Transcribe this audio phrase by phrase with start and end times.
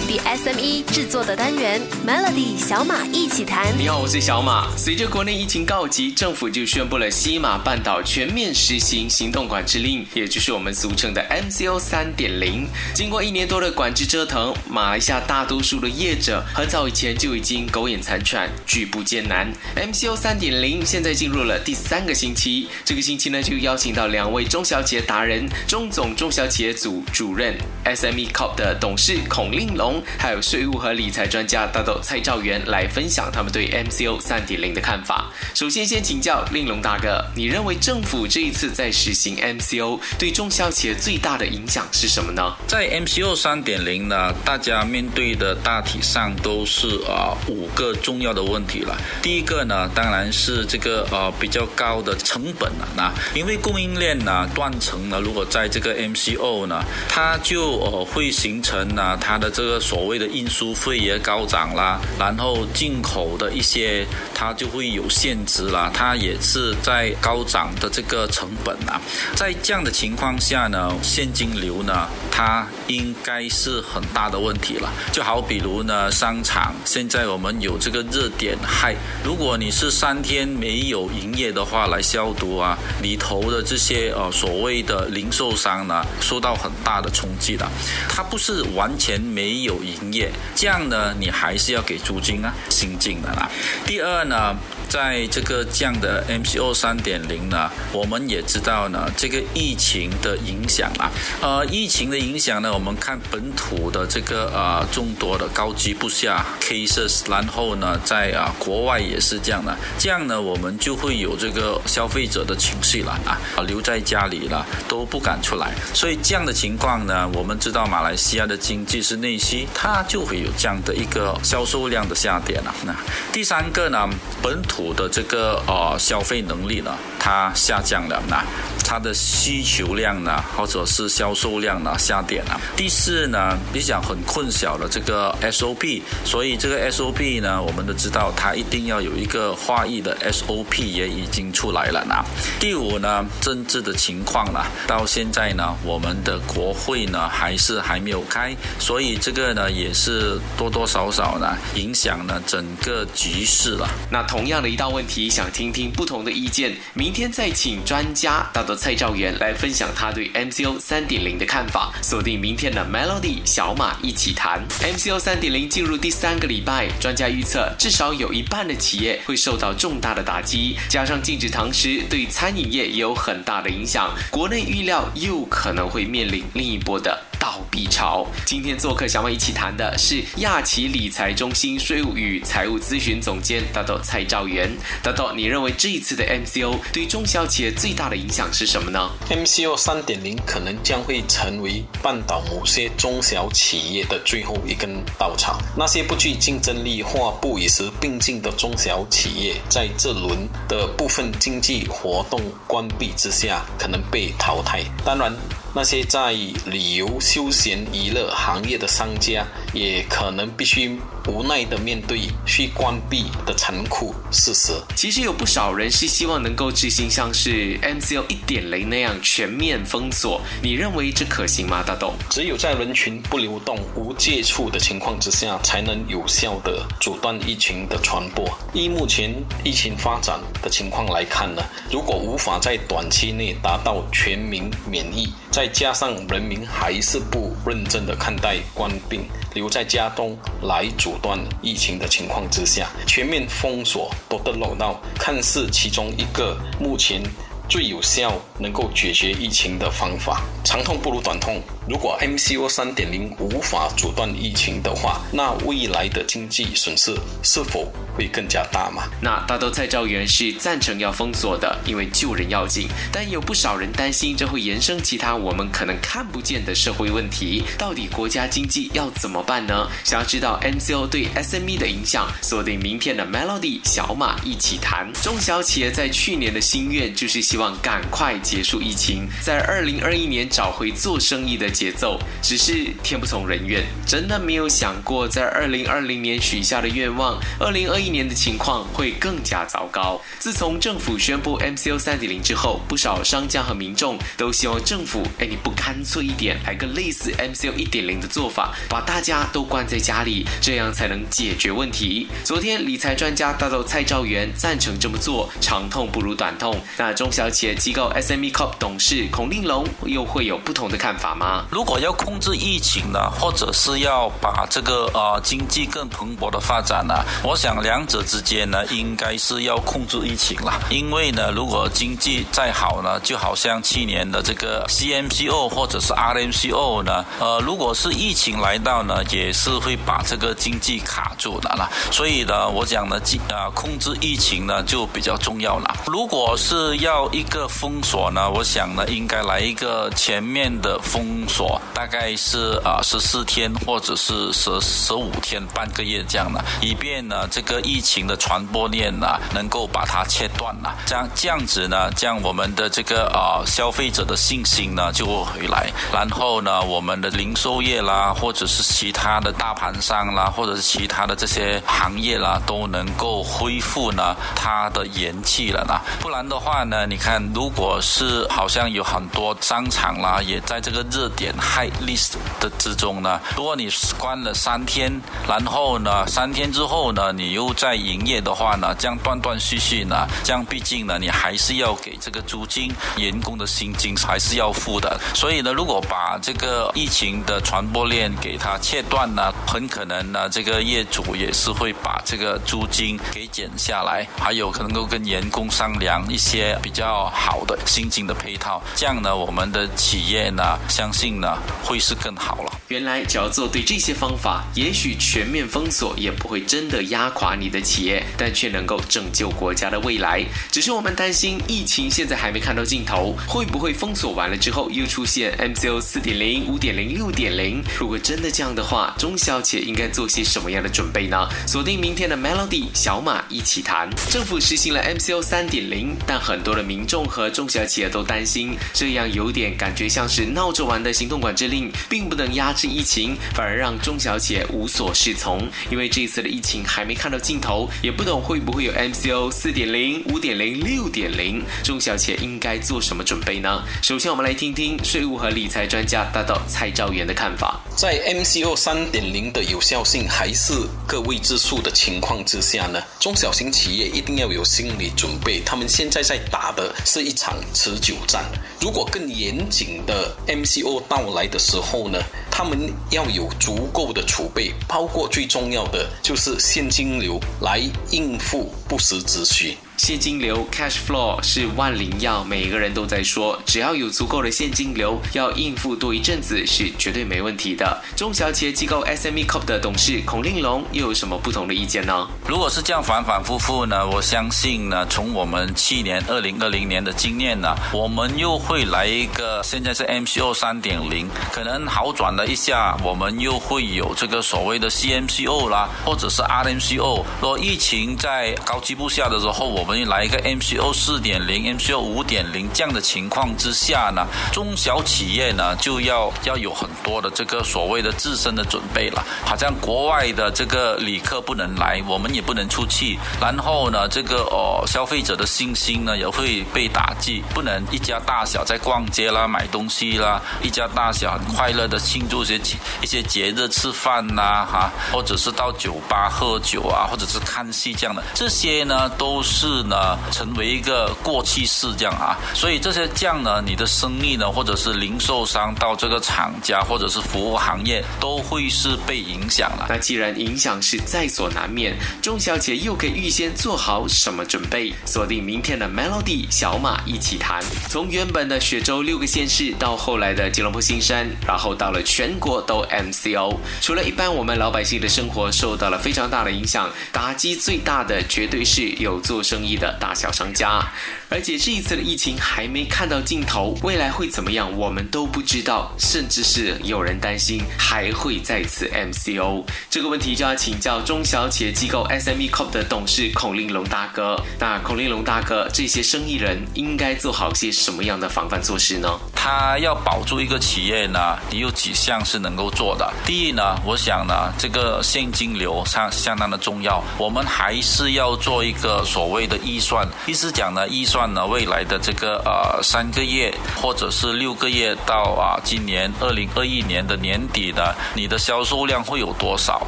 [0.00, 3.66] 本地 SME 制作的单元 Melody 小马一起谈。
[3.78, 4.66] 你好，我是小马。
[4.74, 12.66] 随着国内疫情告急，政府就宣布了西马半岛全面实行行动管制令，也就是我们俗称的 MCO 三点零。
[12.94, 19.52] 经过一年多的管制折腾，马来西亚大多数的业者很早以前就已经苟延残喘，举步艰难。
[19.76, 27.54] MCO 三点零现在进入了第三个星期，这个星期呢就邀请到两位中小企业达人，中总中小企业组主任
[27.84, 35.30] SME Corp 的董事孔令龙，还有税务和理财专家大豆蔡兆元来分享他们对 MCO 三点零的看法。
[35.54, 42.54] 首先，先请教令龙大哥，你认为政府这一次在实行 MCO 对中小企业最大的影响是什么呢？
[42.66, 48.96] 在 MCO 三点零呢，大家面对的大体上都是啊五个重要的问题了。
[49.22, 52.88] 第一个呢，当然是这个呃比较高的成本了。
[52.96, 69.00] 那因为供应链呢断层呢，如果在这个 MCO 呢，它就呃会形成呢它的这个所谓的运输费也高涨啦，然后进口的一些它就会有限制啦，它也是在高涨的这个成本啊。
[69.34, 74.92] 在这样的情况下呢，现金流呢它应该是很大的问题了。
[75.12, 78.94] 就好比如呢，商场现在我们有这个热点害，
[79.24, 87.66] 如果你是三天没有营业的话来消毒啊，里头的这些呃所谓的零售商呢，受到很大的冲击的。
[88.08, 93.48] 它不是完全没有营业，这样呢，你还是要给租金啊，新进的啦。
[93.86, 94.56] 第二呢。
[94.90, 101.08] 在这个这样的 MCO 三点零呢，我们也知道呢，这个疫情的影响啊，
[101.40, 113.38] 呃，疫情的影响呢，我们看本土的这个呃众多的高居不下 cases，然后呢，在啊国外也是这样的，这样呢，我们就会有这个消费者的情绪了啊，
[113.68, 119.38] 留在家里了都不敢出来，所以这样的情况呢，我们知道马来西亚的经济是内，
[119.72, 122.74] 它就会有这样的一个销售量的下跌了。
[122.84, 122.94] 那
[123.32, 124.06] 第三个呢，
[124.42, 124.90] 本土。
[124.90, 128.44] 的这个呃消费能力呢，它下降了那
[128.84, 132.60] 它的需求量呢，或者是销售量呢下跌了。
[132.76, 142.16] 第四呢，比较很困小的这个 SOP，所以这个 SOP 呢，我们都知道它一定要有一个化译的 SOP 也已经出来了呢。
[142.58, 153.88] 第五呢，政治的情况呢，到现在呢，我们的国会呢还是还没有开，所以这个这呢也是多多少少呢影响了整个局势了。
[154.10, 154.70] 那同样的。
[154.70, 156.76] 一道问题，想听听不同的意见。
[156.94, 161.92] 明天再请专家大到蔡兆元来分享他对 MCO 三点零的看法。
[162.02, 177.24] 锁定明天的 Melody 小马一起谈 MCO 三点零进入第三个礼拜，专家预测至少有一半的企业会受到重大的打击，加上禁止堂食对餐饮业也有很大的影响，国内预料又可能会面临另一波的。
[177.40, 178.26] 倒闭潮。
[178.44, 184.70] 今天做客小马一起谈的是亚旗理财中心税务与财务咨询总监大豆蔡兆元。
[185.02, 195.58] 大豆，你认为这一次的 MCO 对中小企业最大的影响是什么呢？MCO 三点零可能将会成为半岛某些中小企业的最后一根稻草。
[195.76, 204.82] 那些不具竞争力或不与时并进的中小企业，在这轮的部分经济活动关闭之下，可能被淘汰。
[205.04, 205.32] 当然。
[205.72, 206.32] 那些在
[206.66, 210.98] 旅游休闲娱乐行业的商家，也可能必须
[211.28, 214.72] 无奈的面对去关闭的残酷事实。
[214.96, 221.82] 其实有不少人是希望能够执行像是 MCO 一点零那样全面封锁，你认为这可行吗？
[221.86, 228.48] 大董，只有在人群不流动、无接触的情况之下，才能有效的阻断疫情的传播。
[228.72, 239.22] 依目前疫情发展的情况来看呢，如果无法在短期内达到全民免疫，再加上人民还是不认真的看待官病
[239.60, 247.22] 留在家中来阻断疫情的情况之下，全面封锁都得漏到，看似其中一个目前
[247.70, 250.42] 最有效能够解决疫情的方法。
[250.64, 251.62] 长痛不如短痛。
[251.88, 259.04] 如果 MCO 三点零无法阻断疫情的话，那未来的经济损失是否会更加大吗？
[259.20, 262.88] 那大豆蔡兆元是赞成要封锁的，因为救人要紧。
[263.12, 267.62] 但有不少人担心，这会延伸其他我们可能看不见的社会问题。
[267.78, 269.88] 到底国家经济要怎么办呢？
[270.04, 275.10] 想要知道 MCO 对 SME 的影响，锁定明天的 Melody 小马一起谈。
[275.22, 277.59] 中小企业在去年的心愿就是希望。
[277.60, 282.18] 望赶快结束疫情，在二零二一年找回做生意的节奏。
[282.42, 290.20] 只是天不从人愿，真的没有想过在二零二零年许下的愿望，二零二一年的情况会更加糟糕。
[290.38, 302.26] 自从政府宣布 MCO 三点零之后，不少商家和民众都希望政府，哎，你不干脆一点，来个类似 MCO 一点零的做法，把大家都关在家里，这样才能解决问题。
[302.42, 306.80] 昨天理财专家大豆蔡兆元赞成这么做，长痛不如短痛。
[306.96, 311.64] 那中小企业机构 SME Corp 董事孔令龙又会有不同的看法吗？
[311.70, 320.80] 如果要控制疫情呢，或者是要把这个呃经济更蓬勃的发展呢，我想两者之间呢，应该是要控制疫情了。
[320.90, 331.88] 因为呢，如果经济再好呢，就好像去年的这个 CMCO 或者是 RMCO 呢，呃，如果是疫情来到呢，也是会把这个经济卡住的啦。
[332.10, 335.96] 所以呢，我讲呢，啊，控制疫情呢就比较重要了。
[336.06, 350.94] 如果是要一个封锁呢，我想呢，应该来一个全面的封锁，大概是啊十四天或者是十十五天半个月这样的，以便呢这个疫情的传播链呢能够把它切断了。
[351.06, 365.98] 这样这样子呢，这样我们的这个啊消费者的信心呢就会回来，然后呢我们的零售业啦，或者是其他的大盘商啦，或者是其他的这些行业啦，都能够恢复呢它的元气了呢。
[366.20, 373.88] 不然的话呢，你看如果是好像有很多商场啦，也在这个热点 high list 的之中呢，如果你
[374.18, 375.12] 关了三天，
[375.46, 385.20] 然后呢三天之后呢你又在营业的话呢，这样断断续续呢，这样毕竟呢你还是要给这个租金、员工的薪金还是要付的。
[385.34, 402.70] 所以呢，如果把这个疫情的传播链给它切断呢，很可能呢这个业主也是会把这个租金给减下来，还有可能够跟员工商量一些比较要好的薪金的配套，这样呢我们的企业呢相信呢会是更好了。
[402.86, 410.44] 原来只要做对这些方法，也许全面封锁也不会真的压垮你的企业，但却能够拯救国家的未来。
[410.70, 417.82] 只是我们担心疫情现在还没看到尽头，会不会封锁完了之后又出现 MCO 四点零、五点零、六点零？
[417.98, 421.48] 如果真的这样的话，中小企业应该做些什么样的准备呢？
[421.66, 424.08] 锁定明天的 Melody 小马一起谈。
[424.30, 435.66] 政府实行了 MCO 三点零，但很多的民民众和中小企业都担心，这样有点感觉像是闹着玩的行动管制令，并不能压制疫情，反而让中小企业无所适从。
[435.90, 443.82] 因为这次的疫情还没看到尽头，也不懂会不会有 MCO 四点零、五点零、六点零，中小企业应该做什么准备呢？
[444.02, 447.80] 首先，我们来听听税务和理财专家大道蔡兆元的看法。
[448.00, 450.72] 在 MCO 三点零的有效性还是
[451.06, 458.42] 个位之数的情况之下呢，中小型企业一定要有心理准备，他们现在在打的是一场持久战。
[458.80, 462.18] 如果更严谨的 MCO 到来的时候呢，
[462.50, 467.82] 他们要有足够的储备，包括最重要的就是现金流来
[468.12, 469.76] 应付不时之需。
[470.02, 478.02] 现金流 （cash flow） 是万灵药，每一个人都在说，只要有足够的现金流，要应付多一阵子是绝对没问题的。
[478.16, 482.26] 中小企业机构 SME Corp 的董事孔令龙又有什么不同的意见呢？
[482.48, 497.22] 如果是这样反反复复呢，我相信呢，从我们去年二零二零年的经验呢，我们又会来一个，现在是 MCO 三点零，可能好转了一下，我们又会有这个所谓的 CMCO 啦，或者是 RMCO。
[497.42, 509.24] 若疫情在高居不下的时候，我们来一个 MCO 四点零、MCO 五点零这样的情况之下呢，中小企业呢就要要有很多的这个所谓的自身的准备了。
[509.44, 522.60] 好像国外的这个旅客不能来，我们也不能出去，然后呢，这个哦消费者的信心呢也会被打击，不能一家大小在逛街啦、买东西啦，一家大小很快乐的庆祝一些
[523.02, 529.79] 一些节日、吃饭呐，哈，或者是到酒吧喝酒啊，或者是看戏这样的，这些呢都是。
[529.82, 539.86] 呢，成为一个过气式这样啊，所以这些酱呢，你的生意呢，或者是零售商到这个厂家，或者是服务行业，都会是被影响了。
[539.88, 544.92] 那既然影响是在所难免，钟小姐又可以预先做好什么准备？
[545.04, 559.69] 锁定明天的 Melody 小马一起谈，从原本的雪州六个县市，到后来的吉隆坡新山，然后到了全国都 MCO，除了一般我们老百姓的生活受到了非常大的影响，打击最大的绝对是有做生意。
[559.76, 560.80] 的大小商家。
[561.28, 569.64] 而且这一次的疫情还没看到尽头，未来会怎么样，我们都不知道，甚至是有人担心还会再次 MCO。
[569.88, 574.36] 这个问题就要请教中小企业机构 SME Corp 的董事孔令龙大哥。
[574.58, 579.08] 那孔令龙大哥，这些生意人应该做好些什么样的防范措施呢？
[579.34, 583.10] 他要保住一个企业呢，你有几项是能够做的。
[583.24, 593.52] 第一呢，我想呢，这个现金流相相当的重要，我们还是要做一个所谓的预算，意思讲呢，预算呢，未来的这个呃三个月
[593.82, 599.86] 或者是六个月到啊今年二零二一年的年底呢，你的销售量会有多少？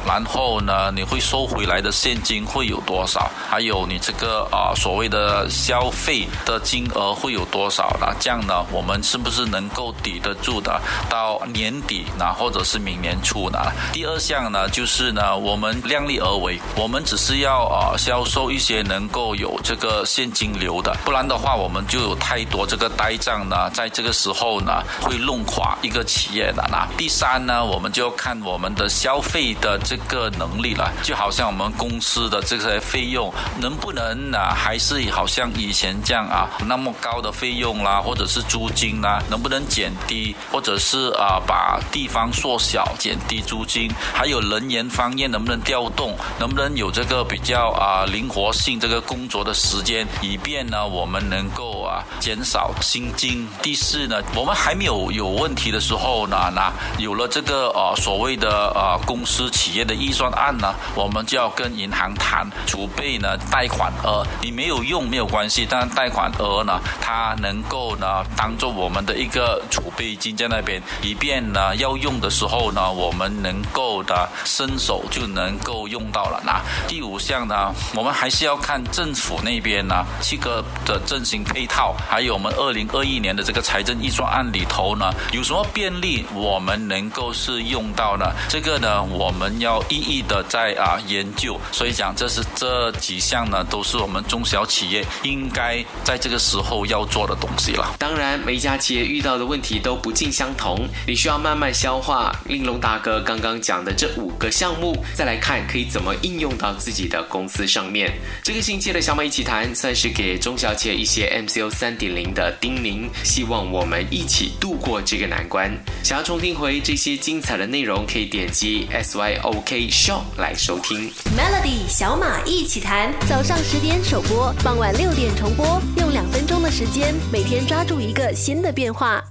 [0.05, 3.31] 然后呢，你会收回来的现金会有多少？
[3.49, 8.13] 还有你这个啊所谓的消费的金额会有多少呢？
[8.19, 10.81] 这样呢，我们是不是能够抵得住的？
[11.09, 13.59] 到年底呢，或者是明年初呢？
[13.93, 26.63] 第二项呢，就是呢，我们量力而为，我们只是要啊销售一些能够有这个现金流的，不然的话，我们就有太多这个呆账呢，在这个时候呢，会弄垮一个企业的。
[26.71, 53.47] 那第三呢，我们就要看我们的消费的这个能力了，就好像我们公司的这些费用能不能呢，还是好像以前这样啊，那么高的费用啦，或者是租金啦，能不能减低，或者是啊把地方缩小，减低租金，还有人员方面能不能调动，能不能有这个比较啊灵活性，这个工作的时间，以便呢我们能够啊减少薪金。
[53.61, 76.41] 第四呢，我们还没有有问题的时候呢，那有了这个呃所谓的呃公司企业的预算案呢，我们就要跟银行谈储备呢贷款额，你没有用没有关系，但贷款额呢，它能够呢当做我们的一个储备金在那边，以便呢要用的时候呢，我们能够的伸手就能够用到了。
[76.45, 88.25] 那第五项呢，我们还是要看政府那边呢七个的振兴配套，还有我们二零二一年的这个财政预算案里头呢有什么便利，我们能够是用到呢？
[88.49, 91.59] 这个呢，我们要一一的在啊研究。
[91.71, 97.95] 所以讲，这是这几项呢，都是我们中小企业应该在这个时候要做的东西了。
[97.97, 102.31] 当然，每家企业遇到的问题都不尽相同，你需要慢慢消化。
[102.45, 108.11] 令龙大哥刚刚讲的这五个项目，再来看可以怎么应用到自己的公司上面。
[108.43, 115.71] 这个星期的小马一起谈，算是给中小企一些 MCO 三点零的叮咛，希望我们一起度过这个难关。
[116.03, 121.09] 想要重听回这些精彩的内容，可以点击 SYOK Show 来收听。
[121.37, 129.23] Melody 小马一起谈，早上十点首播，傍晚六点重播，用两分钟的时间，每天抓住一个新的变化。